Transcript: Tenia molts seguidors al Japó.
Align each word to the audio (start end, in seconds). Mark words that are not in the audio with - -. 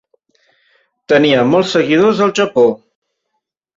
Tenia 1.13 1.43
molts 1.51 1.75
seguidors 1.77 2.23
al 2.27 2.35
Japó. 2.41 2.65